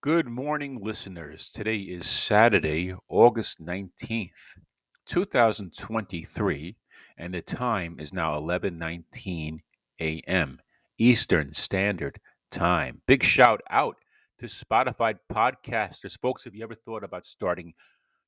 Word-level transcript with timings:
Good 0.00 0.28
morning, 0.28 0.78
listeners. 0.80 1.50
Today 1.50 1.78
is 1.78 2.06
Saturday, 2.06 2.94
August 3.08 3.60
19th, 3.60 4.60
2023, 5.06 6.76
and 7.16 7.34
the 7.34 7.42
time 7.42 7.98
is 7.98 8.12
now 8.12 8.34
11:19 8.34 9.58
a.m. 10.00 10.60
Eastern 10.98 11.52
Standard 11.52 12.20
Time. 12.48 13.02
Big 13.08 13.24
shout 13.24 13.60
out 13.70 13.96
to 14.38 14.46
Spotify 14.46 15.18
podcasters. 15.32 16.16
Folks, 16.16 16.44
have 16.44 16.54
you 16.54 16.62
ever 16.62 16.76
thought 16.76 17.02
about 17.02 17.24
starting 17.24 17.74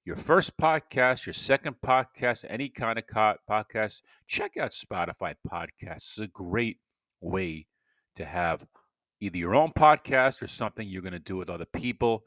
your 0.05 0.17
first 0.17 0.57
podcast, 0.57 1.25
your 1.25 1.35
second 1.35 1.77
podcast, 1.87 2.45
any 2.49 2.69
kind 2.69 2.99
of 2.99 3.07
co- 3.07 3.37
podcast? 3.49 4.03
Check 4.27 4.57
out 4.57 4.73
Spotify 4.73 5.37
podcasts. 5.49 6.19
It's 6.19 6.19
a 6.19 6.27
great 6.27 6.79
way 7.21 7.69
to 8.17 8.25
have 8.25 8.67
either 9.21 9.39
your 9.39 9.55
own 9.55 9.71
podcast 9.73 10.43
or 10.43 10.47
something 10.47 10.89
you're 10.89 11.03
going 11.03 11.13
to 11.13 11.19
do 11.19 11.37
with 11.37 11.51
other 11.51 11.67
people. 11.67 12.25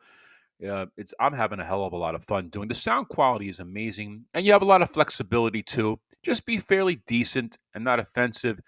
Uh, 0.66 0.86
it's 0.96 1.14
I'm 1.20 1.34
having 1.34 1.60
a 1.60 1.66
hell 1.66 1.84
of 1.84 1.94
a 1.94 1.98
lot 1.98 2.16
of 2.16 2.24
fun 2.24 2.50
doing. 2.50 2.68
The 2.68 2.76
sound 2.76 3.10
quality 3.10 3.50
is 3.50 3.60
amazing, 3.60 4.26
and 4.34 4.46
you 4.46 4.54
have 4.54 4.62
a 4.62 4.66
lot 4.66 4.82
of 4.82 4.90
flexibility 4.90 5.64
too. 5.64 6.00
Just 6.24 6.46
be 6.46 6.58
fairly 6.58 7.02
decent 7.06 7.58
and 7.74 7.84
not 7.84 8.00
offensive, 8.00 8.60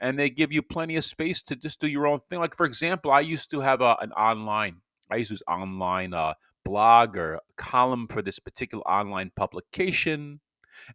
and 0.00 0.18
they 0.18 0.30
give 0.30 0.52
you 0.52 0.62
plenty 0.62 0.96
of 0.96 1.04
space 1.04 1.42
to 1.44 1.54
just 1.54 1.80
do 1.80 1.86
your 1.86 2.06
own 2.06 2.20
thing. 2.28 2.40
Like 2.40 2.56
for 2.56 2.66
example, 2.66 3.12
I 3.12 3.20
used 3.20 3.50
to 3.52 3.60
have 3.60 3.80
a, 3.80 3.96
an 4.00 4.10
online. 4.12 4.80
I 5.10 5.16
used 5.16 5.28
to 5.28 5.34
use 5.34 5.42
online 5.46 6.12
uh, 6.12 6.34
blog 6.64 7.16
or 7.16 7.40
column 7.56 8.08
for 8.08 8.22
this 8.22 8.40
particular 8.40 8.82
online 8.84 9.30
publication, 9.36 10.40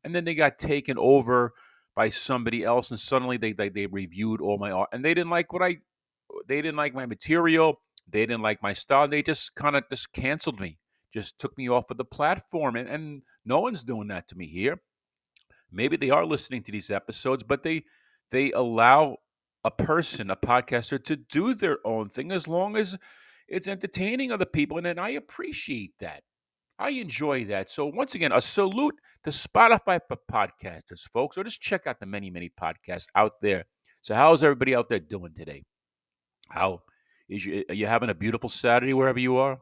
and 0.04 0.14
then 0.14 0.26
they 0.26 0.36
got 0.36 0.58
taken 0.58 0.98
over 0.98 1.54
by 1.96 2.10
somebody 2.10 2.64
else, 2.64 2.92
and 2.92 3.00
suddenly 3.00 3.38
they 3.38 3.54
they, 3.54 3.70
they 3.70 3.86
reviewed 3.86 4.42
all 4.42 4.58
my 4.58 4.72
art, 4.72 4.90
and 4.92 5.06
they 5.06 5.14
didn't 5.14 5.30
like 5.30 5.54
what 5.54 5.62
I 5.62 5.78
they 6.50 6.62
didn't 6.62 6.78
like 6.78 6.94
my 6.94 7.06
material. 7.06 7.80
They 8.08 8.26
didn't 8.26 8.42
like 8.42 8.62
my 8.62 8.74
style. 8.74 9.08
They 9.08 9.22
just 9.22 9.56
kind 9.56 9.76
of 9.76 9.84
just 9.90 10.12
canceled 10.12 10.60
me, 10.60 10.80
just 11.14 11.40
took 11.40 11.56
me 11.58 11.70
off 11.70 11.92
of 11.92 11.98
the 11.98 12.06
platform. 12.06 12.76
And, 12.76 12.90
and 12.90 13.22
no 13.46 13.60
one's 13.60 13.84
doing 13.84 14.08
that 14.08 14.28
to 14.30 14.36
me 14.36 14.48
here. 14.48 14.82
Maybe 15.72 15.96
they 15.96 16.10
are 16.10 16.26
listening 16.26 16.64
to 16.64 16.72
these 16.72 16.90
episodes, 16.90 17.44
but 17.44 17.62
they 17.62 17.84
they 18.32 18.52
allow 18.52 19.18
a 19.64 19.72
person, 19.72 20.32
a 20.32 20.36
podcaster, 20.36 21.04
to 21.04 21.16
do 21.16 21.54
their 21.54 21.78
own 21.86 22.10
thing 22.10 22.32
as 22.32 22.48
long 22.48 22.76
as 22.76 22.98
it's 23.48 23.68
entertaining 23.68 24.32
other 24.32 24.46
people. 24.46 24.78
And 24.78 24.86
then 24.86 24.98
I 25.00 25.10
appreciate 25.10 25.94
that. 26.00 26.24
I 26.80 26.92
enjoy 26.92 27.46
that. 27.46 27.70
So 27.70 27.86
once 27.86 28.16
again, 28.16 28.32
a 28.32 28.42
salute 28.42 28.96
to 29.24 29.30
Spotify 29.30 30.00
for 30.08 30.18
podcasters, 30.32 31.02
folks, 31.12 31.38
or 31.38 31.44
just 31.44 31.62
check 31.62 31.86
out 31.86 32.00
the 32.00 32.06
many, 32.06 32.32
many 32.32 32.50
podcasts 32.50 33.08
out 33.14 33.34
there. 33.42 33.66
So 34.02 34.16
how's 34.16 34.44
everybody 34.44 34.74
out 34.74 34.90
there 34.90 35.00
doing 35.00 35.34
today? 35.36 35.66
How 36.50 36.84
is 37.28 37.46
you 37.46 37.64
are 37.70 37.76
you 37.76 37.88
having 37.88 38.10
a 38.10 38.16
beautiful 38.16 38.50
Saturday 38.50 38.94
wherever 38.94 39.20
you 39.20 39.38
are? 39.38 39.60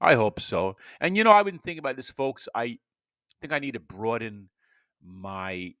I 0.00 0.14
hope 0.14 0.40
so. 0.40 0.76
And 1.00 1.16
you 1.16 1.24
know, 1.24 1.32
I've 1.32 1.46
been 1.46 1.58
thinking 1.58 1.80
about 1.80 1.96
this, 1.96 2.10
folks. 2.10 2.48
I 2.54 2.78
think 3.40 3.52
I 3.52 3.58
need 3.58 3.74
to 3.74 3.80
broaden 3.80 4.50
my 5.02 5.74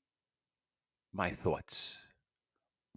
my 1.12 1.30
thoughts, 1.30 2.08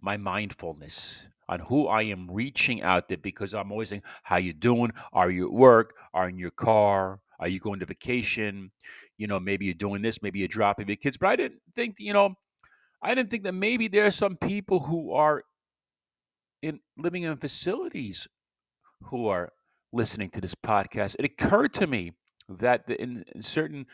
my 0.00 0.16
mindfulness 0.16 1.28
on 1.48 1.60
who 1.60 1.86
I 1.86 2.02
am 2.02 2.30
reaching 2.30 2.82
out 2.82 3.08
there 3.08 3.18
because 3.18 3.54
I'm 3.54 3.72
always 3.72 3.88
saying, 3.88 4.02
How 4.22 4.36
you 4.36 4.52
doing? 4.52 4.92
Are 5.12 5.30
you 5.30 5.46
at 5.46 5.52
work? 5.52 5.94
Are 6.12 6.28
in 6.28 6.38
your 6.38 6.50
car? 6.50 7.20
Are 7.40 7.48
you 7.48 7.60
going 7.60 7.80
to 7.80 7.86
vacation? 7.86 8.72
You 9.16 9.28
know, 9.28 9.40
maybe 9.40 9.64
you're 9.64 9.74
doing 9.74 10.02
this, 10.02 10.22
maybe 10.22 10.40
you're 10.40 10.48
dropping 10.48 10.88
your 10.88 10.96
kids. 10.96 11.16
But 11.16 11.28
I 11.30 11.36
didn't 11.36 11.60
think, 11.74 11.96
you 11.98 12.12
know, 12.12 12.34
I 13.02 13.14
didn't 13.14 13.30
think 13.30 13.44
that 13.44 13.54
maybe 13.54 13.88
there 13.88 14.06
are 14.06 14.10
some 14.10 14.36
people 14.36 14.80
who 14.80 15.12
are 15.12 15.44
in 16.62 16.80
living 16.96 17.22
in 17.22 17.36
facilities 17.36 18.28
who 19.04 19.28
are 19.28 19.52
listening 19.92 20.30
to 20.30 20.40
this 20.40 20.54
podcast, 20.54 21.16
it 21.18 21.24
occurred 21.24 21.72
to 21.74 21.86
me 21.86 22.12
that 22.48 22.86
the, 22.86 23.00
in, 23.00 23.24
in 23.34 23.42
certain 23.42 23.86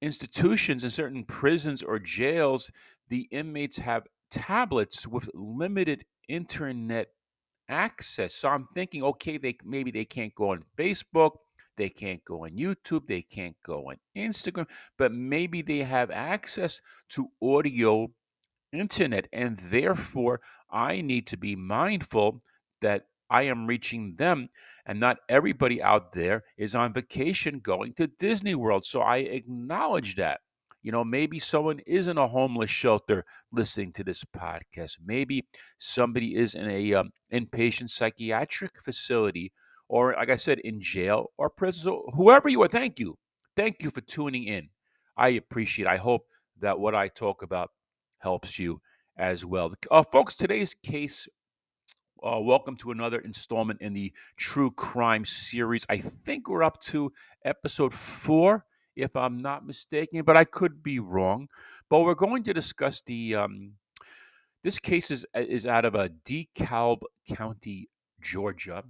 institutions, 0.00 0.84
in 0.84 0.90
certain 0.90 1.24
prisons 1.24 1.82
or 1.82 1.98
jails, 1.98 2.70
the 3.08 3.28
inmates 3.30 3.78
have 3.78 4.06
tablets 4.30 5.06
with 5.06 5.30
limited 5.34 6.04
internet 6.28 7.08
access. 7.68 8.34
So 8.34 8.48
I'm 8.48 8.64
thinking, 8.64 9.02
okay, 9.02 9.36
they 9.36 9.56
maybe 9.64 9.90
they 9.90 10.04
can't 10.04 10.34
go 10.34 10.50
on 10.50 10.64
Facebook, 10.76 11.32
they 11.76 11.88
can't 11.88 12.24
go 12.24 12.44
on 12.44 12.50
YouTube, 12.50 13.06
they 13.06 13.22
can't 13.22 13.56
go 13.64 13.90
on 13.90 13.96
Instagram, 14.16 14.68
but 14.98 15.12
maybe 15.12 15.62
they 15.62 15.78
have 15.78 16.10
access 16.10 16.80
to 17.10 17.28
audio 17.42 18.08
internet. 18.72 19.28
And 19.32 19.56
therefore, 19.56 20.40
I 20.70 21.00
need 21.00 21.26
to 21.28 21.36
be 21.36 21.56
mindful 21.56 22.40
that 22.80 23.06
I 23.30 23.42
am 23.42 23.68
reaching 23.68 24.16
them, 24.16 24.48
and 24.84 24.98
not 24.98 25.18
everybody 25.28 25.80
out 25.80 26.12
there 26.12 26.42
is 26.58 26.74
on 26.74 26.92
vacation 26.92 27.60
going 27.60 27.92
to 27.94 28.08
Disney 28.08 28.56
World. 28.56 28.84
So 28.84 29.00
I 29.02 29.18
acknowledge 29.18 30.16
that. 30.16 30.40
You 30.82 30.90
know, 30.92 31.04
maybe 31.04 31.38
someone 31.38 31.80
is 31.86 32.08
in 32.08 32.18
a 32.18 32.26
homeless 32.26 32.70
shelter 32.70 33.24
listening 33.52 33.92
to 33.92 34.04
this 34.04 34.24
podcast. 34.24 34.96
Maybe 35.04 35.46
somebody 35.76 36.34
is 36.34 36.54
in 36.54 36.68
a 36.68 36.94
um, 36.94 37.10
inpatient 37.32 37.90
psychiatric 37.90 38.80
facility, 38.82 39.52
or 39.88 40.14
like 40.14 40.30
I 40.30 40.36
said, 40.36 40.58
in 40.60 40.80
jail 40.80 41.32
or 41.36 41.50
prison. 41.50 41.82
So 41.82 42.10
whoever 42.14 42.48
you 42.48 42.62
are, 42.62 42.68
thank 42.68 42.98
you, 42.98 43.18
thank 43.56 43.82
you 43.82 43.90
for 43.90 44.00
tuning 44.00 44.44
in. 44.44 44.70
I 45.16 45.28
appreciate. 45.30 45.86
I 45.86 45.98
hope 45.98 46.22
that 46.60 46.80
what 46.80 46.94
I 46.94 47.08
talk 47.08 47.42
about 47.42 47.70
helps 48.20 48.58
you 48.58 48.80
as 49.16 49.44
well. 49.44 49.72
Uh, 49.90 50.02
folks, 50.02 50.34
today's 50.34 50.74
case. 50.74 51.28
Uh, 52.22 52.38
welcome 52.40 52.76
to 52.76 52.90
another 52.90 53.18
installment 53.18 53.80
in 53.80 53.94
the 53.94 54.12
true 54.36 54.70
crime 54.70 55.24
series. 55.24 55.86
I 55.88 55.96
think 55.96 56.48
we're 56.48 56.62
up 56.62 56.80
to 56.82 57.12
episode 57.44 57.94
four, 57.94 58.66
if 58.94 59.16
I'm 59.16 59.38
not 59.38 59.66
mistaken, 59.66 60.22
but 60.22 60.36
I 60.36 60.44
could 60.44 60.82
be 60.82 60.98
wrong. 60.98 61.48
But 61.88 62.00
we're 62.00 62.14
going 62.14 62.42
to 62.44 62.54
discuss 62.54 63.00
the. 63.00 63.34
Um, 63.34 63.72
this 64.62 64.78
case 64.78 65.10
is 65.10 65.24
is 65.34 65.66
out 65.66 65.86
of 65.86 65.94
a 65.94 66.10
DeKalb 66.10 67.00
County, 67.26 67.88
Georgia, 68.20 68.84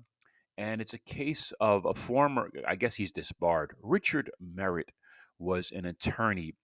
and 0.58 0.80
it's 0.80 0.94
a 0.94 0.98
case 0.98 1.52
of 1.60 1.84
a 1.84 1.94
former. 1.94 2.50
I 2.66 2.74
guess 2.74 2.96
he's 2.96 3.12
disbarred. 3.12 3.74
Richard 3.80 4.30
Merritt 4.40 4.90
was 5.38 5.70
an 5.70 5.84
attorney 5.84 6.54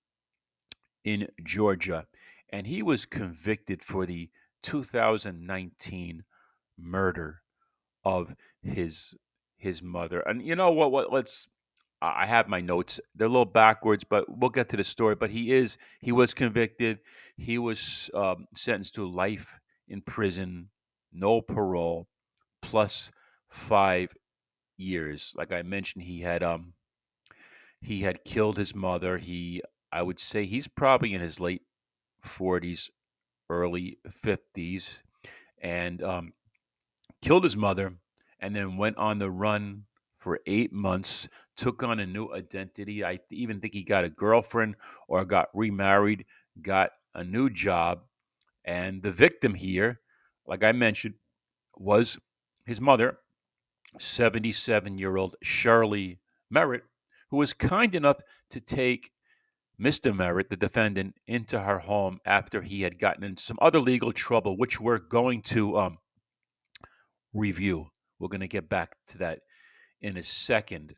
in 1.04 1.28
Georgia, 1.44 2.06
and 2.50 2.66
he 2.66 2.82
was 2.82 3.06
convicted 3.06 3.82
for 3.82 4.06
the 4.06 4.30
2019 4.62 6.24
murder 6.78 7.42
of 8.04 8.34
his 8.62 9.16
his 9.56 9.82
mother. 9.82 10.20
And 10.20 10.42
you 10.42 10.54
know 10.54 10.70
what? 10.70 10.92
What? 10.92 11.12
Let's. 11.12 11.48
I 12.02 12.26
have 12.26 12.46
my 12.46 12.60
notes. 12.60 13.00
They're 13.14 13.26
a 13.26 13.30
little 13.30 13.46
backwards, 13.46 14.04
but 14.04 14.26
we'll 14.28 14.50
get 14.50 14.68
to 14.68 14.76
the 14.76 14.84
story. 14.84 15.14
But 15.14 15.30
he 15.30 15.52
is. 15.52 15.78
He 16.00 16.12
was 16.12 16.34
convicted. 16.34 16.98
He 17.36 17.58
was 17.58 18.10
um, 18.12 18.46
sentenced 18.54 18.96
to 18.96 19.08
life 19.08 19.58
in 19.88 20.02
prison, 20.02 20.68
no 21.12 21.40
parole, 21.40 22.06
plus 22.60 23.10
five 23.48 24.14
years. 24.76 25.34
Like 25.38 25.52
I 25.52 25.62
mentioned, 25.62 26.04
he 26.04 26.20
had 26.20 26.42
um 26.42 26.74
he 27.80 28.00
had 28.00 28.24
killed 28.24 28.56
his 28.56 28.74
mother. 28.74 29.18
He 29.18 29.62
I 29.90 30.02
would 30.02 30.20
say 30.20 30.44
he's 30.44 30.68
probably 30.68 31.14
in 31.14 31.20
his 31.20 31.40
late 31.40 31.62
40s, 32.26 32.90
early 33.48 33.98
50s, 34.06 35.02
and 35.60 36.02
um, 36.02 36.32
killed 37.22 37.44
his 37.44 37.56
mother, 37.56 37.94
and 38.40 38.54
then 38.54 38.76
went 38.76 38.96
on 38.98 39.18
the 39.18 39.30
run 39.30 39.84
for 40.18 40.40
eight 40.46 40.72
months, 40.72 41.28
took 41.56 41.82
on 41.82 42.00
a 42.00 42.06
new 42.06 42.32
identity. 42.32 43.04
I 43.04 43.20
even 43.30 43.60
think 43.60 43.74
he 43.74 43.84
got 43.84 44.04
a 44.04 44.10
girlfriend 44.10 44.76
or 45.08 45.24
got 45.24 45.48
remarried, 45.54 46.26
got 46.60 46.90
a 47.14 47.24
new 47.24 47.48
job. 47.48 48.02
And 48.64 49.02
the 49.02 49.12
victim 49.12 49.54
here, 49.54 50.00
like 50.46 50.64
I 50.64 50.72
mentioned, 50.72 51.14
was 51.76 52.18
his 52.64 52.80
mother, 52.80 53.18
77 53.98 54.98
year 54.98 55.16
old 55.16 55.36
Shirley 55.42 56.20
Merritt, 56.50 56.84
who 57.30 57.36
was 57.36 57.52
kind 57.52 57.94
enough 57.94 58.18
to 58.50 58.60
take 58.60 59.12
Mr. 59.80 60.14
Merritt, 60.16 60.48
the 60.48 60.56
defendant, 60.56 61.16
into 61.26 61.60
her 61.60 61.80
home 61.80 62.18
after 62.24 62.62
he 62.62 62.82
had 62.82 62.98
gotten 62.98 63.22
in 63.22 63.36
some 63.36 63.58
other 63.60 63.78
legal 63.78 64.12
trouble, 64.12 64.56
which 64.56 64.80
we're 64.80 64.98
going 64.98 65.42
to 65.42 65.76
um, 65.76 65.98
review. 67.34 67.88
We're 68.18 68.28
going 68.28 68.40
to 68.40 68.48
get 68.48 68.68
back 68.68 68.96
to 69.08 69.18
that 69.18 69.40
in 70.00 70.16
a 70.16 70.22
second. 70.22 70.94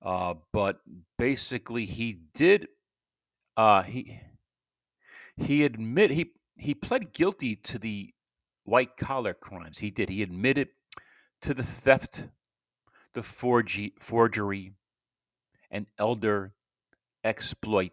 Uh, 0.00 0.34
but 0.52 0.80
basically, 1.18 1.84
he 1.84 2.20
did. 2.34 2.68
Uh, 3.56 3.82
he 3.82 4.20
he 5.36 5.64
admit 5.64 6.10
he 6.10 6.32
he 6.56 6.74
pled 6.74 7.12
guilty 7.12 7.54
to 7.56 7.78
the 7.78 8.14
white 8.64 8.96
collar 8.96 9.34
crimes. 9.34 9.78
He 9.78 9.90
did. 9.90 10.08
He 10.08 10.22
admitted 10.22 10.68
to 11.42 11.54
the 11.54 11.62
theft, 11.62 12.28
the 13.12 13.22
forgery, 13.22 13.92
forgery, 14.00 14.72
and 15.70 15.86
elder 15.98 16.54
exploit 17.22 17.92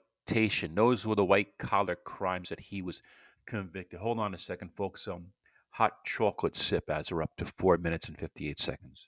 those 0.76 1.08
were 1.08 1.16
the 1.16 1.26
white 1.26 1.58
collar 1.58 1.96
crimes 1.96 2.50
that 2.50 2.60
he 2.60 2.82
was 2.82 3.02
convicted. 3.46 4.00
Hold 4.00 4.20
on 4.20 4.34
a 4.34 4.38
second, 4.38 4.72
folks. 4.76 5.02
Some 5.02 5.28
hot 5.72 6.04
chocolate 6.06 6.56
sip 6.56 6.90
as 6.90 7.12
we're 7.12 7.24
up 7.24 7.36
to 7.38 7.46
four 7.46 7.78
minutes 7.78 8.08
and 8.08 8.18
58 8.18 8.60
seconds. 8.60 9.08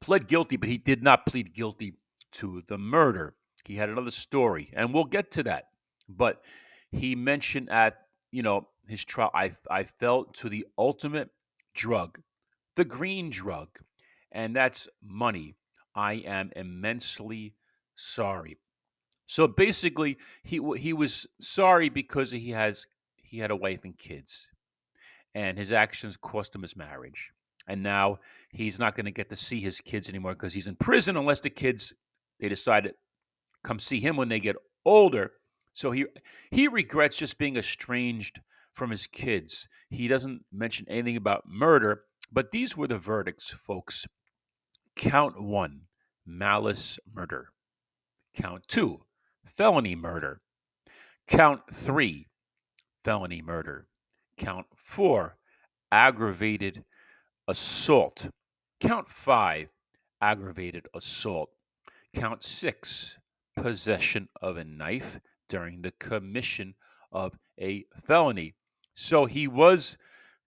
pled 0.00 0.26
guilty, 0.26 0.56
but 0.56 0.68
he 0.68 0.78
did 0.78 1.02
not 1.02 1.26
plead 1.26 1.54
guilty 1.54 1.94
to 2.32 2.62
the 2.66 2.78
murder. 2.78 3.34
He 3.66 3.76
had 3.76 3.88
another 3.88 4.10
story, 4.10 4.70
and 4.72 4.92
we'll 4.92 5.04
get 5.04 5.30
to 5.32 5.42
that. 5.44 5.68
But 6.08 6.42
he 6.90 7.14
mentioned 7.14 7.70
at 7.70 7.98
you 8.32 8.42
know 8.42 8.68
his 8.88 9.04
trial, 9.04 9.30
I 9.34 9.52
I 9.70 9.84
fell 9.84 10.24
to 10.24 10.48
the 10.48 10.66
ultimate 10.76 11.30
drug, 11.74 12.20
the 12.74 12.84
green 12.84 13.30
drug, 13.30 13.68
and 14.32 14.56
that's 14.56 14.88
money. 15.02 15.56
I 16.00 16.14
am 16.24 16.50
immensely 16.56 17.54
sorry. 17.94 18.56
So 19.26 19.46
basically, 19.46 20.16
he 20.42 20.58
he 20.78 20.94
was 20.94 21.26
sorry 21.40 21.90
because 21.90 22.30
he 22.30 22.50
has 22.50 22.86
he 23.16 23.38
had 23.38 23.50
a 23.50 23.56
wife 23.56 23.84
and 23.84 23.96
kids, 23.96 24.48
and 25.34 25.58
his 25.58 25.72
actions 25.72 26.16
cost 26.16 26.54
him 26.54 26.62
his 26.62 26.74
marriage. 26.74 27.32
And 27.68 27.82
now 27.82 28.18
he's 28.50 28.78
not 28.78 28.94
going 28.94 29.04
to 29.04 29.12
get 29.12 29.28
to 29.28 29.36
see 29.36 29.60
his 29.60 29.80
kids 29.82 30.08
anymore 30.08 30.32
because 30.32 30.54
he's 30.54 30.66
in 30.66 30.76
prison 30.76 31.18
unless 31.18 31.40
the 31.40 31.50
kids 31.50 31.94
they 32.40 32.48
decide 32.48 32.84
to 32.84 32.94
come 33.62 33.78
see 33.78 34.00
him 34.00 34.16
when 34.16 34.30
they 34.30 34.40
get 34.40 34.56
older. 34.86 35.32
So 35.74 35.90
he 35.90 36.06
he 36.50 36.66
regrets 36.66 37.18
just 37.18 37.38
being 37.38 37.56
estranged 37.56 38.40
from 38.72 38.90
his 38.90 39.06
kids. 39.06 39.68
He 39.90 40.08
doesn't 40.08 40.46
mention 40.50 40.86
anything 40.88 41.16
about 41.16 41.46
murder, 41.46 42.04
but 42.32 42.52
these 42.52 42.74
were 42.74 42.88
the 42.88 42.98
verdicts, 42.98 43.50
folks. 43.50 44.06
Count 44.96 45.42
1, 45.42 45.82
malice 46.30 46.98
murder. 47.12 47.48
Count 48.34 48.66
2, 48.68 49.00
felony 49.44 49.94
murder. 49.94 50.40
Count 51.26 51.62
3, 51.72 52.26
felony 53.04 53.42
murder. 53.42 53.86
Count 54.36 54.66
4, 54.74 55.36
aggravated 55.92 56.84
assault. 57.46 58.30
Count 58.80 59.08
5, 59.08 59.68
aggravated 60.20 60.86
assault. 60.94 61.50
Count 62.14 62.42
6, 62.42 63.18
possession 63.56 64.28
of 64.40 64.56
a 64.56 64.64
knife 64.64 65.20
during 65.48 65.82
the 65.82 65.92
commission 65.92 66.74
of 67.12 67.38
a 67.58 67.84
felony. 67.94 68.54
So 68.94 69.26
he 69.26 69.46
was 69.46 69.98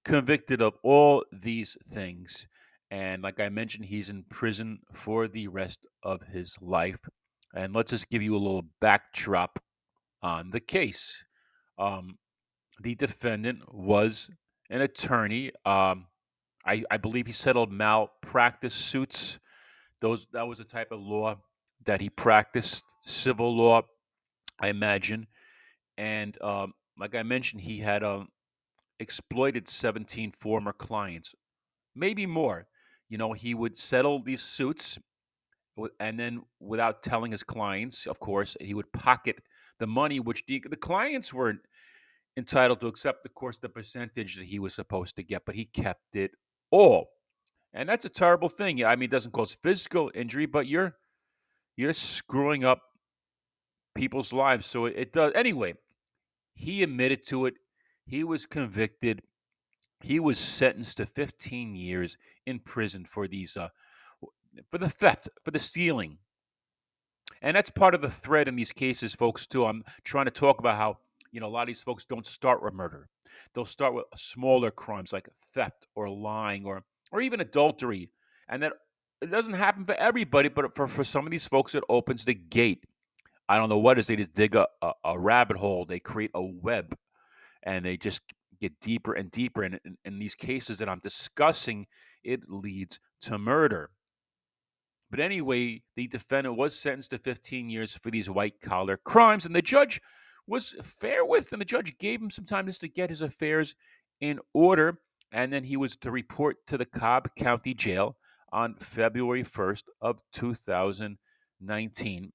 convicted 0.03 0.61
of 0.61 0.77
all 0.83 1.23
these 1.31 1.77
things. 1.83 2.47
And 2.93 3.23
like 3.23 3.39
I 3.39 3.49
mentioned, 3.49 3.85
he's 3.85 4.11
in 4.11 4.23
prison 4.29 4.81
for 4.93 5.27
the 5.27 5.47
rest 5.47 5.79
of 6.03 6.21
his 6.31 6.59
life. 6.61 6.99
And 7.55 7.73
let's 7.73 7.89
just 7.89 8.07
give 8.11 8.21
you 8.21 8.35
a 8.35 8.37
little 8.37 8.67
backdrop 8.79 9.57
on 10.21 10.51
the 10.51 10.59
case. 10.59 11.25
Um, 11.79 12.19
the 12.79 12.93
defendant 12.93 13.73
was 13.73 14.29
an 14.69 14.81
attorney. 14.81 15.49
Um, 15.65 16.05
I, 16.67 16.83
I 16.91 16.97
believe 16.97 17.25
he 17.25 17.31
settled 17.33 17.71
malpractice 17.71 18.75
suits. 18.75 19.39
Those 19.99 20.27
that 20.33 20.47
was 20.47 20.59
a 20.59 20.63
type 20.63 20.91
of 20.91 21.01
law 21.01 21.37
that 21.85 21.99
he 21.99 22.11
practiced, 22.11 22.85
civil 23.05 23.57
law, 23.57 23.81
I 24.59 24.67
imagine. 24.67 25.25
And 25.97 26.39
um, 26.43 26.75
like 26.99 27.15
I 27.15 27.23
mentioned, 27.23 27.63
he 27.63 27.79
had 27.79 28.03
um, 28.03 28.27
exploited 28.99 29.67
17 29.67 30.31
former 30.31 30.73
clients, 30.73 31.33
maybe 31.95 32.27
more. 32.27 32.67
You 33.09 33.17
know, 33.17 33.33
he 33.33 33.53
would 33.53 33.75
settle 33.75 34.21
these 34.23 34.41
suits 34.41 34.99
and 35.99 36.19
then 36.19 36.43
without 36.59 37.01
telling 37.01 37.31
his 37.31 37.43
clients, 37.43 38.05
of 38.05 38.19
course, 38.19 38.55
he 38.61 38.73
would 38.73 38.91
pocket 38.93 39.41
the 39.79 39.87
money 39.87 40.19
which 40.19 40.45
the, 40.45 40.63
the 40.69 40.75
clients 40.75 41.33
were 41.33 41.55
entitled 42.37 42.81
to 42.81 42.87
accept, 42.87 43.25
of 43.25 43.33
course, 43.33 43.57
the 43.57 43.69
percentage 43.69 44.35
that 44.35 44.45
he 44.45 44.59
was 44.59 44.73
supposed 44.73 45.15
to 45.15 45.23
get, 45.23 45.45
but 45.45 45.55
he 45.55 45.65
kept 45.65 46.15
it 46.15 46.31
all. 46.71 47.09
And 47.73 47.89
that's 47.89 48.05
a 48.05 48.09
terrible 48.09 48.49
thing. 48.49 48.85
I 48.85 48.95
mean, 48.95 49.05
it 49.05 49.11
doesn't 49.11 49.31
cause 49.31 49.53
physical 49.53 50.11
injury, 50.13 50.45
but 50.45 50.67
you're 50.67 50.95
you're 51.75 51.93
screwing 51.93 52.63
up 52.63 52.81
people's 53.95 54.31
lives. 54.31 54.67
So 54.67 54.85
it, 54.85 54.93
it 54.95 55.13
does. 55.13 55.31
Anyway, 55.33 55.73
he 56.53 56.83
admitted 56.83 57.25
to 57.27 57.47
it. 57.47 57.55
He 58.05 58.23
was 58.23 58.45
convicted. 58.45 59.23
He 60.03 60.19
was 60.19 60.37
sentenced 60.37 60.97
to 60.97 61.05
15 61.05 61.75
years 61.75 62.17
in 62.45 62.59
prison 62.59 63.05
for 63.05 63.25
these, 63.25 63.55
uh, 63.55 63.69
for 64.69 64.77
the 64.77 64.89
theft, 64.89 65.29
for 65.43 65.51
the 65.51 65.59
stealing. 65.59 66.17
And 67.41 67.55
that's 67.55 67.69
part 67.69 67.95
of 67.95 68.01
the 68.01 68.09
thread 68.09 68.49
in 68.49 68.57
these 68.57 68.73
cases, 68.73 69.15
folks, 69.15 69.47
too. 69.47 69.65
I'm 69.65 69.83
trying 70.03 70.25
to 70.25 70.31
talk 70.31 70.59
about 70.59 70.75
how, 70.75 70.97
you 71.31 71.39
know, 71.39 71.47
a 71.47 71.49
lot 71.49 71.61
of 71.61 71.67
these 71.67 71.81
folks 71.81 72.03
don't 72.03 72.27
start 72.27 72.61
with 72.61 72.73
murder. 72.73 73.07
They'll 73.53 73.63
start 73.63 73.93
with 73.93 74.05
smaller 74.15 74.71
crimes 74.71 75.13
like 75.13 75.29
theft 75.53 75.87
or 75.95 76.09
lying 76.09 76.65
or, 76.65 76.83
or 77.13 77.21
even 77.21 77.39
adultery. 77.39 78.11
And 78.49 78.61
that 78.61 78.73
it 79.21 79.31
doesn't 79.31 79.53
happen 79.53 79.85
for 79.85 79.95
everybody, 79.95 80.49
but 80.49 80.75
for, 80.75 80.85
for 80.85 81.05
some 81.05 81.25
of 81.25 81.31
these 81.31 81.47
folks, 81.47 81.75
it 81.75 81.83
opens 81.87 82.25
the 82.25 82.33
gate. 82.33 82.83
I 83.47 83.57
don't 83.57 83.69
know 83.69 83.77
what 83.77 83.97
is. 83.97 84.07
They 84.07 84.17
just 84.17 84.33
dig 84.33 84.53
a, 84.53 84.67
a, 84.81 84.91
a 85.05 85.19
rabbit 85.19 85.57
hole. 85.57 85.85
They 85.85 85.99
create 85.99 86.31
a 86.33 86.43
web 86.43 86.97
and 87.63 87.85
they 87.85 87.95
just 87.95 88.21
get 88.63 88.79
deeper 88.79 89.13
and 89.13 89.29
deeper. 89.29 89.63
And 89.63 89.79
in, 89.83 89.97
in 90.05 90.19
these 90.19 90.35
cases 90.35 90.77
that 90.77 90.89
I'm 90.89 90.99
discussing, 90.99 91.87
it 92.23 92.41
leads 92.47 92.99
to 93.21 93.37
murder. 93.37 93.89
But 95.11 95.19
anyway, 95.19 95.83
the 95.95 96.07
defendant 96.07 96.57
was 96.57 96.79
sentenced 96.79 97.11
to 97.11 97.19
15 97.19 97.69
years 97.69 97.95
for 97.95 98.09
these 98.09 98.29
white 98.29 98.59
collar 98.61 98.97
crimes, 98.97 99.45
and 99.45 99.55
the 99.55 99.61
judge 99.61 100.01
was 100.47 100.75
fair 100.81 101.23
with 101.23 101.53
him. 101.53 101.59
The 101.59 101.65
judge 101.65 101.97
gave 101.99 102.21
him 102.21 102.31
some 102.31 102.45
time 102.45 102.65
just 102.65 102.81
to 102.81 102.87
get 102.87 103.09
his 103.09 103.21
affairs 103.21 103.75
in 104.19 104.39
order, 104.53 104.99
and 105.31 105.53
then 105.53 105.65
he 105.65 105.77
was 105.77 105.95
to 105.97 106.09
report 106.09 106.65
to 106.67 106.77
the 106.77 106.85
Cobb 106.85 107.35
County 107.35 107.73
Jail 107.73 108.17
on 108.51 108.75
February 108.75 109.43
1st 109.43 109.83
of 110.01 110.21
2019. 110.31 112.31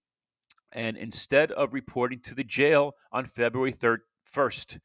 And 0.73 0.97
instead 0.97 1.51
of 1.53 1.73
reporting 1.73 2.21
to 2.21 2.35
the 2.35 2.45
jail 2.45 2.95
on 3.11 3.25
February 3.25 3.73
3rd, 3.73 3.99
1st, 4.33 4.79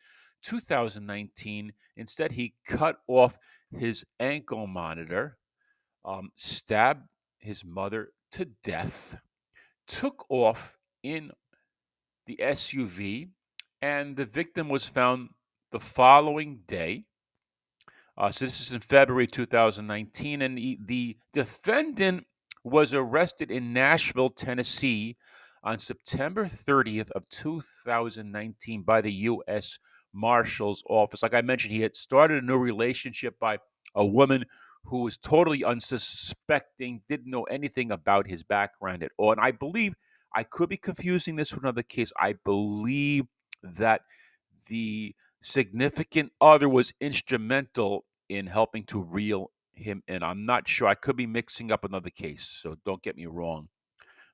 2019, 0.44 1.74
instead 1.96 2.34
he 2.34 2.56
cut 2.66 2.98
off 3.08 3.38
his 3.72 4.06
ankle 4.20 4.68
monitor, 4.68 5.38
um, 6.06 6.32
stabbed 6.36 7.08
his 7.40 7.66
mother 7.66 8.10
to 8.32 8.46
death, 8.64 9.18
took 9.88 10.26
off 10.30 10.78
in 11.02 11.32
the 12.26 12.38
SUV, 12.42 13.30
and 13.82 14.16
the 14.16 14.26
victim 14.26 14.70
was 14.70 14.88
found 14.88 15.30
the 15.72 15.80
following 15.80 16.60
day 16.68 17.06
uh, 18.16 18.30
so 18.30 18.46
this 18.46 18.62
is 18.62 18.74
in 18.74 18.80
February 18.80 19.26
2019, 19.26 20.42
and 20.42 20.58
the, 20.58 20.78
the 20.86 21.18
defendant 21.32 22.28
was 22.64 22.94
arrested 22.94 23.50
in 23.50 23.74
Nashville, 23.74 24.30
Tennessee, 24.30 25.18
on 25.64 25.80
September 25.80 26.46
30th 26.46 27.10
of 27.12 27.28
2019 27.30 28.84
by 28.84 29.02
the 29.02 29.14
U.S. 29.14 29.80
Marshal's 30.14 30.84
Office. 30.88 31.24
Like 31.24 31.34
I 31.34 31.42
mentioned, 31.42 31.74
he 31.74 31.82
had 31.82 31.96
started 31.96 32.44
a 32.44 32.46
new 32.46 32.58
relationship 32.58 33.40
by 33.40 33.58
a 33.96 34.06
woman 34.06 34.46
who 34.86 35.02
was 35.02 35.18
totally 35.18 35.64
unsuspecting, 35.64 37.02
didn't 37.08 37.30
know 37.30 37.44
anything 37.44 37.92
about 37.92 38.28
his 38.28 38.44
background 38.44 39.04
at 39.04 39.12
all. 39.18 39.32
And 39.32 39.42
I 39.42 39.52
believe 39.52 39.96
I 40.36 40.44
could 40.44 40.70
be 40.70 40.78
confusing 40.78 41.36
this 41.36 41.54
with 41.54 41.64
another 41.64 41.84
case. 41.84 42.12
I 42.20 42.36
believe 42.44 43.26
that 43.62 44.02
the 44.68 45.16
significant 45.42 46.32
other 46.42 46.68
was 46.68 46.94
instrumental 47.00 48.06
in 48.30 48.48
helping 48.48 48.84
to 48.86 49.02
reel 49.02 49.52
him 49.74 50.04
in. 50.08 50.24
I'm 50.24 50.44
not 50.44 50.68
sure. 50.68 50.88
I 50.88 50.96
could 50.96 51.16
be 51.16 51.28
mixing 51.28 51.72
up 51.72 51.84
another 51.84 52.10
case, 52.10 52.44
so 52.44 52.78
don't 52.86 53.02
get 53.02 53.16
me 53.16 53.26
wrong. 53.26 53.70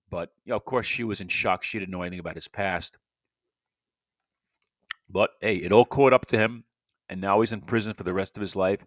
But 0.09 0.31
you 0.45 0.51
know, 0.51 0.57
of 0.57 0.65
course, 0.65 0.85
she 0.85 1.03
was 1.03 1.21
in 1.21 1.27
shock. 1.27 1.63
She 1.63 1.79
didn't 1.79 1.91
know 1.91 2.01
anything 2.01 2.19
about 2.19 2.35
his 2.35 2.47
past. 2.47 2.97
But 5.09 5.31
hey, 5.41 5.57
it 5.57 5.71
all 5.71 5.85
caught 5.85 6.13
up 6.13 6.25
to 6.27 6.37
him, 6.37 6.65
and 7.09 7.19
now 7.19 7.39
he's 7.41 7.53
in 7.53 7.61
prison 7.61 7.93
for 7.93 8.03
the 8.03 8.13
rest 8.13 8.37
of 8.37 8.41
his 8.41 8.55
life. 8.55 8.85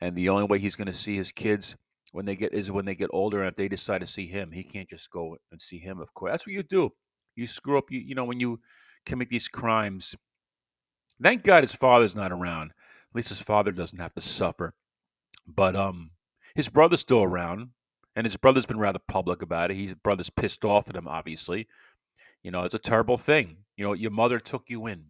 And 0.00 0.16
the 0.16 0.28
only 0.28 0.44
way 0.44 0.58
he's 0.58 0.76
going 0.76 0.86
to 0.86 0.92
see 0.92 1.16
his 1.16 1.32
kids 1.32 1.76
when 2.12 2.26
they 2.26 2.36
get 2.36 2.52
is 2.52 2.70
when 2.70 2.84
they 2.84 2.94
get 2.94 3.10
older, 3.12 3.40
and 3.40 3.48
if 3.48 3.56
they 3.56 3.68
decide 3.68 4.00
to 4.00 4.06
see 4.06 4.26
him, 4.26 4.52
he 4.52 4.62
can't 4.62 4.88
just 4.88 5.10
go 5.10 5.36
and 5.50 5.60
see 5.60 5.78
him. 5.78 6.00
Of 6.00 6.12
course, 6.12 6.32
that's 6.32 6.46
what 6.46 6.54
you 6.54 6.62
do. 6.62 6.90
You 7.36 7.46
screw 7.46 7.78
up. 7.78 7.90
You 7.90 8.00
you 8.00 8.14
know 8.14 8.24
when 8.24 8.40
you 8.40 8.60
commit 9.06 9.30
these 9.30 9.48
crimes, 9.48 10.14
Thank 11.22 11.44
God 11.44 11.62
his 11.62 11.74
father's 11.74 12.16
not 12.16 12.32
around. 12.32 12.70
At 12.70 13.14
least 13.14 13.28
his 13.28 13.40
father 13.40 13.70
doesn't 13.70 14.00
have 14.00 14.14
to 14.14 14.20
suffer. 14.20 14.74
But 15.46 15.76
um, 15.76 16.12
his 16.54 16.68
brother's 16.68 17.00
still 17.00 17.22
around, 17.22 17.70
and 18.16 18.24
his 18.24 18.36
brother's 18.36 18.66
been 18.66 18.78
rather 18.78 18.98
public 19.06 19.42
about 19.42 19.70
it. 19.70 19.76
His 19.76 19.94
brother's 19.94 20.30
pissed 20.30 20.64
off 20.64 20.88
at 20.88 20.96
him, 20.96 21.06
obviously. 21.06 21.68
You 22.42 22.50
know, 22.50 22.62
it's 22.62 22.74
a 22.74 22.78
terrible 22.78 23.18
thing. 23.18 23.58
You 23.76 23.84
know, 23.84 23.92
your 23.92 24.10
mother 24.10 24.40
took 24.40 24.68
you 24.68 24.86
in. 24.86 25.06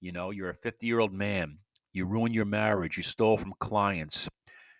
You 0.00 0.12
know, 0.12 0.30
you're 0.30 0.50
a 0.50 0.54
50 0.54 0.86
year 0.86 1.00
old 1.00 1.12
man. 1.12 1.58
You 1.92 2.06
ruined 2.06 2.34
your 2.34 2.44
marriage. 2.44 2.96
You 2.96 3.02
stole 3.02 3.36
from 3.36 3.52
clients. 3.58 4.28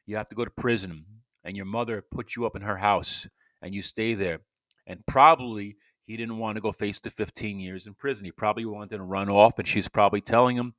You 0.07 0.17
have 0.17 0.27
to 0.29 0.35
go 0.35 0.45
to 0.45 0.51
prison, 0.51 1.05
and 1.45 1.57
your 1.57 1.67
mother 1.67 2.03
put 2.03 2.37
you 2.37 2.47
up 2.47 2.57
in 2.57 2.63
her 2.63 2.79
house, 2.79 3.29
and 3.61 3.75
you 3.75 3.83
stay 3.83 4.15
there. 4.15 4.41
And 4.87 5.05
probably 5.07 5.77
he 6.03 6.17
didn't 6.17 6.39
want 6.39 6.57
to 6.57 6.63
go 6.63 6.73
face 6.73 7.01
the 7.01 7.11
15 7.11 7.59
years 7.59 7.87
in 7.87 7.95
prison. 7.95 8.25
He 8.25 8.33
probably 8.33 8.65
wanted 8.65 8.97
to 8.97 9.03
run 9.03 9.29
off, 9.29 9.59
and 9.59 9.69
she's 9.69 9.89
probably 9.89 10.21
telling 10.21 10.57
him. 10.57 10.75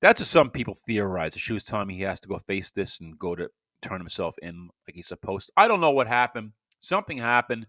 That's 0.00 0.20
what 0.20 0.26
some 0.26 0.50
people 0.50 0.74
theorize. 0.74 1.36
She 1.36 1.52
was 1.52 1.64
telling 1.64 1.86
me 1.86 1.94
he 1.94 2.02
has 2.02 2.20
to 2.20 2.28
go 2.28 2.38
face 2.38 2.70
this 2.72 3.00
and 3.00 3.18
go 3.18 3.36
to 3.36 3.50
turn 3.80 4.00
himself 4.00 4.36
in 4.42 4.70
like 4.86 4.96
he's 4.96 5.06
supposed 5.06 5.46
to. 5.46 5.52
I 5.56 5.68
don't 5.68 5.80
know 5.80 5.92
what 5.92 6.08
happened. 6.08 6.52
Something 6.80 7.18
happened 7.18 7.66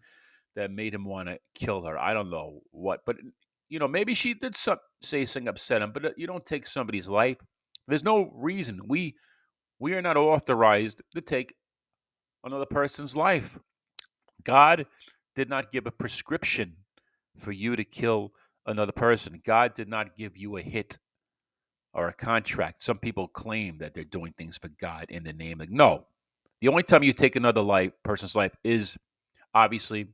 that 0.56 0.72
made 0.72 0.94
him 0.94 1.06
want 1.06 1.30
to 1.30 1.40
kill 1.54 1.84
her. 1.86 1.98
I 1.98 2.14
don't 2.14 2.30
know 2.30 2.62
what, 2.72 3.02
but 3.06 3.18
you 3.70 3.80
know, 3.80 3.88
maybe 3.88 4.14
she 4.14 4.34
did 4.34 4.56
some, 4.56 4.78
say 5.02 5.26
something 5.26 5.48
upset 5.48 5.82
him. 5.82 5.92
But 5.92 6.06
uh, 6.06 6.10
you 6.18 6.28
don't 6.28 6.46
take 6.46 6.68
somebody's 6.68 7.10
life. 7.10 7.38
There's 7.88 8.04
no 8.04 8.32
reason 8.36 8.82
we 8.88 9.16
we 9.80 9.94
are 9.94 10.02
not 10.02 10.18
authorized 10.18 11.02
to 11.14 11.22
take 11.22 11.54
another 12.44 12.66
person's 12.66 13.16
life. 13.16 13.58
God 14.44 14.86
did 15.36 15.50
not 15.50 15.72
give 15.72 15.86
a 15.86 15.92
prescription 15.92 16.78
for 17.38 17.52
you 17.52 17.76
to 17.76 17.84
kill 17.84 18.32
another 18.66 18.94
person. 18.94 19.42
God 19.46 19.74
did 19.74 19.90
not 19.90 20.16
give 20.16 20.38
you 20.38 20.56
a 20.58 20.62
hit 20.62 20.98
or 21.94 22.08
a 22.08 22.14
contract. 22.14 22.82
Some 22.82 23.00
people 23.00 23.28
claim 23.28 23.80
that 23.80 23.94
they're 23.94 24.04
doing 24.04 24.34
things 24.38 24.58
for 24.58 24.70
God 24.70 25.08
in 25.10 25.24
the 25.24 25.34
name 25.34 25.62
of 25.62 25.72
no. 25.72 26.08
The 26.62 26.70
only 26.70 26.84
time 26.84 27.04
you 27.04 27.14
take 27.14 27.36
another 27.36 27.62
life 27.62 27.92
person's 28.04 28.36
life 28.36 28.56
is 28.64 28.98
obviously 29.54 30.08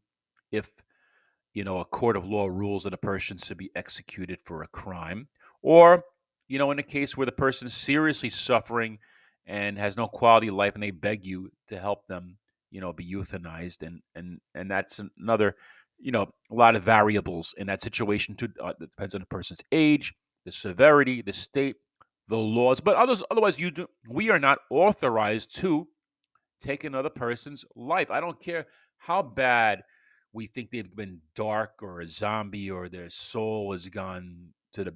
if 0.51 0.69
you 1.53 1.63
know 1.63 1.79
a 1.79 1.85
court 1.85 2.15
of 2.15 2.25
law 2.25 2.47
rules 2.47 2.83
that 2.83 2.93
a 2.93 2.97
person 2.97 3.37
should 3.37 3.57
be 3.57 3.71
executed 3.75 4.39
for 4.43 4.61
a 4.61 4.67
crime 4.67 5.27
or 5.61 6.03
you 6.47 6.57
know 6.57 6.71
in 6.71 6.79
a 6.79 6.83
case 6.83 7.17
where 7.17 7.25
the 7.25 7.31
person 7.31 7.67
is 7.67 7.73
seriously 7.73 8.29
suffering 8.29 8.99
and 9.45 9.77
has 9.77 9.97
no 9.97 10.07
quality 10.07 10.47
of 10.47 10.55
life 10.55 10.73
and 10.73 10.83
they 10.83 10.91
beg 10.91 11.25
you 11.25 11.49
to 11.67 11.77
help 11.77 12.07
them 12.07 12.37
you 12.69 12.79
know 12.81 12.93
be 12.93 13.05
euthanized 13.05 13.81
and 13.81 14.01
and 14.15 14.39
and 14.55 14.69
that's 14.69 15.01
another 15.17 15.55
you 15.99 16.11
know 16.11 16.31
a 16.51 16.55
lot 16.55 16.75
of 16.75 16.83
variables 16.83 17.53
in 17.57 17.67
that 17.67 17.81
situation 17.81 18.35
too 18.35 18.49
uh, 18.61 18.73
depends 18.79 19.13
on 19.15 19.21
the 19.21 19.27
person's 19.27 19.61
age 19.71 20.13
the 20.45 20.51
severity, 20.51 21.21
the 21.21 21.33
state, 21.33 21.77
the 22.27 22.37
laws. 22.37 22.81
But 22.81 22.95
others, 22.95 23.23
otherwise, 23.29 23.59
you 23.59 23.71
do. 23.71 23.87
We 24.09 24.29
are 24.29 24.39
not 24.39 24.59
authorized 24.69 25.55
to 25.57 25.87
take 26.59 26.83
another 26.83 27.09
person's 27.09 27.65
life. 27.75 28.11
I 28.11 28.19
don't 28.19 28.39
care 28.39 28.67
how 28.97 29.21
bad 29.21 29.83
we 30.33 30.47
think 30.47 30.69
they've 30.69 30.95
been 30.95 31.21
dark 31.35 31.81
or 31.81 31.99
a 31.99 32.07
zombie 32.07 32.71
or 32.71 32.87
their 32.87 33.09
soul 33.09 33.71
has 33.71 33.89
gone 33.89 34.49
to 34.73 34.83
the. 34.83 34.95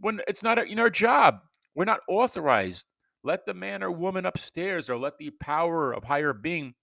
When 0.00 0.20
it's 0.28 0.42
not 0.42 0.58
in 0.58 0.78
our 0.78 0.90
job, 0.90 1.40
we're 1.74 1.84
not 1.84 2.00
authorized. 2.08 2.86
Let 3.24 3.46
the 3.46 3.54
man 3.54 3.82
or 3.82 3.90
woman 3.90 4.26
upstairs 4.26 4.88
or 4.88 4.98
let 4.98 5.18
the 5.18 5.30
power 5.30 5.92
of 5.92 6.04
higher 6.04 6.32
being 6.32 6.74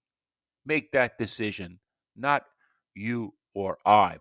make 0.64 0.92
that 0.92 1.18
decision, 1.18 1.78
not 2.16 2.44
you 2.94 3.34
or 3.54 3.78
I. 3.86 4.18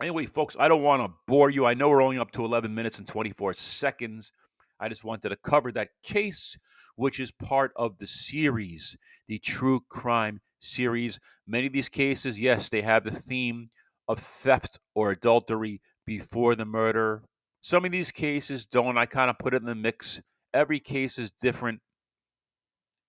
Anyway, 0.00 0.26
folks, 0.26 0.56
I 0.58 0.68
don't 0.68 0.82
want 0.82 1.02
to 1.02 1.12
bore 1.26 1.50
you. 1.50 1.66
I 1.66 1.74
know 1.74 1.88
we're 1.88 2.02
only 2.02 2.18
up 2.18 2.30
to 2.32 2.44
11 2.44 2.74
minutes 2.74 2.98
and 2.98 3.06
24 3.06 3.52
seconds. 3.54 4.30
I 4.78 4.88
just 4.88 5.04
wanted 5.04 5.30
to 5.30 5.36
cover 5.36 5.72
that 5.72 5.88
case, 6.04 6.56
which 6.94 7.18
is 7.18 7.32
part 7.32 7.72
of 7.74 7.98
the 7.98 8.06
series, 8.06 8.96
the 9.26 9.38
true 9.38 9.80
crime 9.88 10.40
series. 10.60 11.20
Many 11.46 11.66
of 11.66 11.72
these 11.72 11.88
cases, 11.88 12.40
yes, 12.40 12.68
they 12.68 12.82
have 12.82 13.04
the 13.04 13.10
theme 13.10 13.68
of 14.06 14.18
theft 14.18 14.78
or 14.94 15.10
adultery 15.10 15.80
before 16.06 16.54
the 16.54 16.64
murder. 16.64 17.22
Some 17.60 17.84
of 17.84 17.92
these 17.92 18.10
cases 18.12 18.66
don't. 18.66 18.98
I 18.98 19.06
kind 19.06 19.30
of 19.30 19.38
put 19.38 19.54
it 19.54 19.60
in 19.60 19.66
the 19.66 19.74
mix. 19.74 20.22
Every 20.54 20.80
case 20.80 21.18
is 21.18 21.30
different 21.30 21.80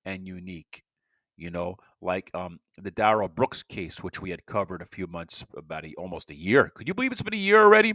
and 0.06 0.28
unique 0.28 0.84
you 1.40 1.50
know, 1.50 1.78
like 2.02 2.30
um, 2.34 2.60
the 2.78 2.92
Darrell 2.92 3.30
Brooks 3.30 3.64
case, 3.64 4.04
which 4.04 4.22
we 4.22 4.30
had 4.30 4.46
covered 4.46 4.82
a 4.82 4.86
few 4.86 5.08
months, 5.08 5.46
about 5.56 5.86
a, 5.86 5.94
almost 5.96 6.30
a 6.30 6.36
year. 6.36 6.70
Could 6.76 6.88
you 6.88 6.94
believe 6.94 7.12
it's 7.12 7.22
been 7.22 7.34
a 7.34 7.38
year 7.38 7.62
already? 7.64 7.94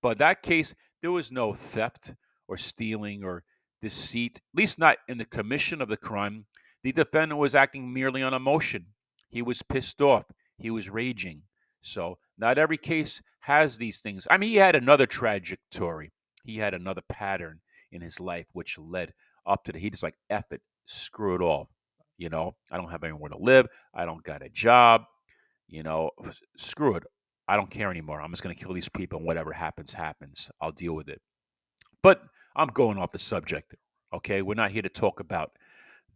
But 0.00 0.18
that 0.18 0.42
case, 0.42 0.74
there 1.02 1.10
was 1.10 1.32
no 1.32 1.52
theft 1.52 2.14
or 2.48 2.56
stealing 2.56 3.24
or 3.24 3.42
deceit, 3.80 4.36
at 4.36 4.58
least 4.58 4.78
not 4.78 4.98
in 5.08 5.18
the 5.18 5.24
commission 5.24 5.82
of 5.82 5.88
the 5.88 5.96
crime. 5.96 6.46
The 6.82 6.92
defendant 6.92 7.38
was 7.38 7.54
acting 7.54 7.92
merely 7.92 8.22
on 8.22 8.34
emotion. 8.34 8.86
He 9.28 9.42
was 9.42 9.62
pissed 9.62 10.00
off. 10.00 10.24
He 10.56 10.70
was 10.70 10.90
raging. 10.90 11.42
So, 11.80 12.18
not 12.36 12.58
every 12.58 12.76
case 12.76 13.22
has 13.40 13.78
these 13.78 14.00
things. 14.00 14.26
I 14.30 14.36
mean, 14.36 14.50
he 14.50 14.56
had 14.56 14.74
another 14.74 15.06
trajectory. 15.06 16.12
He 16.44 16.58
had 16.58 16.74
another 16.74 17.02
pattern 17.08 17.60
in 17.92 18.00
his 18.00 18.20
life 18.20 18.46
which 18.52 18.78
led 18.78 19.12
up 19.46 19.64
to 19.64 19.72
the. 19.72 19.78
He 19.78 19.90
just 19.90 20.02
like, 20.02 20.16
F 20.28 20.52
it, 20.52 20.62
screw 20.86 21.34
it 21.34 21.42
all. 21.42 21.70
You 22.18 22.28
know, 22.28 22.56
I 22.70 22.76
don't 22.76 22.90
have 22.90 23.02
anywhere 23.02 23.30
to 23.30 23.38
live. 23.38 23.66
I 23.94 24.04
don't 24.04 24.22
got 24.22 24.42
a 24.42 24.50
job. 24.50 25.04
You 25.68 25.82
know, 25.82 26.10
screw 26.56 26.96
it. 26.96 27.04
I 27.48 27.56
don't 27.56 27.70
care 27.70 27.90
anymore. 27.90 28.20
I'm 28.20 28.30
just 28.30 28.42
going 28.42 28.54
to 28.54 28.62
kill 28.62 28.74
these 28.74 28.88
people 28.88 29.18
and 29.18 29.26
whatever 29.26 29.52
happens, 29.52 29.94
happens. 29.94 30.50
I'll 30.60 30.72
deal 30.72 30.94
with 30.94 31.08
it. 31.08 31.20
But 32.02 32.22
I'm 32.54 32.68
going 32.68 32.98
off 32.98 33.12
the 33.12 33.18
subject. 33.18 33.74
Okay. 34.12 34.42
We're 34.42 34.54
not 34.54 34.70
here 34.72 34.82
to 34.82 34.88
talk 34.88 35.18
about 35.18 35.52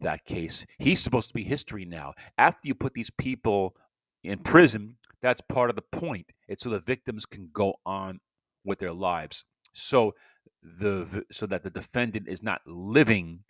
that 0.05 0.25
case. 0.25 0.65
He's 0.79 1.01
supposed 1.01 1.29
to 1.29 1.35
be 1.35 1.45
history 1.45 1.85
now. 1.85 2.15
After 2.39 2.69
you 2.69 2.75
put 2.75 2.95
these 2.95 3.11
people 3.11 3.77
in 4.23 4.39
prison, 4.39 4.97
that's 5.21 5.41
part 5.41 5.71
of 5.71 5.77
the 5.77 5.83
point. 5.83 6.33
It's 6.49 6.65
so 6.65 6.71
the 6.71 6.81
victims 6.81 7.27
can 7.27 7.51
go 7.53 7.75
on 7.85 8.21
with 8.65 8.79
their 8.79 8.93
lives. 8.93 9.45
So 9.73 10.15
the 10.63 11.25
so 11.31 11.47
that 11.47 11.63
the 11.63 11.71
defendant 11.71 12.29
is 12.29 12.43
not 12.43 12.63
living 12.67 13.45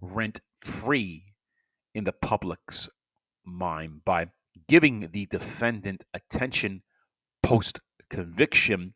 rent 0.00 0.40
free 0.58 1.34
in 1.94 2.04
the 2.04 2.12
public's 2.12 2.88
mind 3.44 4.04
by 4.04 4.28
giving 4.68 5.10
the 5.12 5.26
defendant 5.26 6.04
attention 6.12 6.82
post 7.42 7.80
conviction, 8.08 8.94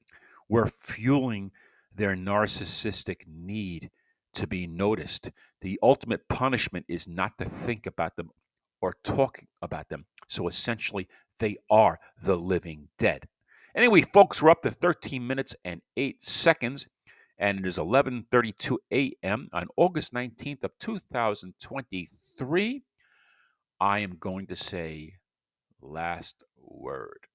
we're 0.49 0.67
fueling 0.67 1.53
their 1.95 2.15
narcissistic 2.15 3.27
need 3.27 3.91
to 4.37 4.47
be 4.47 4.67
noticed. 4.67 5.31
The 5.61 5.79
ultimate 5.83 6.29
punishment 6.29 6.87
is 6.89 7.09
not 7.09 7.39
to 7.39 7.45
think 7.45 7.87
about 7.87 8.17
them 8.17 8.31
or 8.81 8.95
talk 9.03 9.43
about 9.61 9.89
them. 9.89 10.07
So 10.29 10.49
essentially, 10.49 11.09
they 11.39 11.57
are 11.71 11.99
the 12.23 12.37
living 12.37 12.89
dead. 12.99 13.29
Anyway, 13.75 14.03
folks, 14.03 14.43
we're 14.43 14.51
up 14.51 14.63
to 14.63 14.71
13 14.71 15.27
minutes 15.27 15.57
and 15.65 15.83
8 15.97 16.23
seconds 16.23 16.89
and 17.39 17.61
it 17.61 17.67
is 17.67 17.79
11:32 17.79 18.79
a.m. 18.93 19.49
on 19.53 19.69
August 19.77 20.15
19th 20.15 20.65
of 20.65 20.73
2023. 20.79 22.83
I 23.79 23.99
am 23.99 24.17
going 24.19 24.47
to 24.47 24.57
say 24.57 25.17
last 25.81 26.45
word. 26.57 27.27